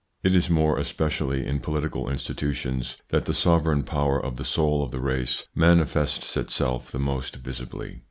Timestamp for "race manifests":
4.99-6.35